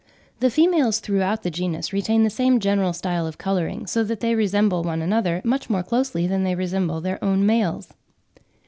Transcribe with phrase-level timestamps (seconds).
[0.39, 4.33] The females throughout the genus retain the same general style of colouring, so that they
[4.33, 7.89] resemble one another much more closely than they resemble their own males.